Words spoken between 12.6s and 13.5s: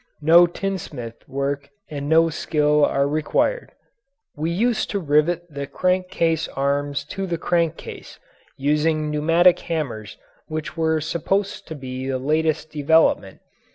development.